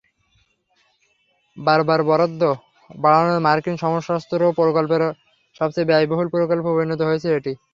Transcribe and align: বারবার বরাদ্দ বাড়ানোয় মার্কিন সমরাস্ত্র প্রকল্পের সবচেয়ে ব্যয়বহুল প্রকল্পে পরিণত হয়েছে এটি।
বারবার 1.57 1.99
বরাদ্দ 2.03 2.41
বাড়ানোয় 2.97 3.41
মার্কিন 3.45 3.75
সমরাস্ত্র 3.81 4.41
প্রকল্পের 4.57 5.03
সবচেয়ে 5.55 5.89
ব্যয়বহুল 5.89 6.27
প্রকল্পে 6.33 6.69
পরিণত 6.69 7.01
হয়েছে 7.07 7.27
এটি। 7.37 7.51